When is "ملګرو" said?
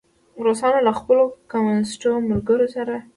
2.29-2.67